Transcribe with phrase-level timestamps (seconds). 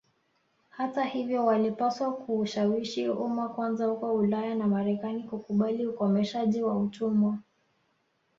[0.69, 7.37] Hata hivyo walipaswa kuushawishi umma kwanza huko Ulaya na Marekani kukubali ukomeshaji wa utumwa